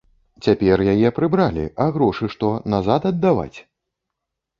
Цяпер 0.45 0.81
яе 0.93 1.09
прыбралі, 1.17 1.65
а 1.85 1.87
грошы 1.97 2.29
што, 2.35 2.49
назад 2.75 3.01
аддаваць? 3.11 3.57